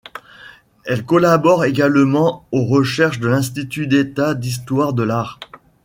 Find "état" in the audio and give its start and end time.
3.99-4.33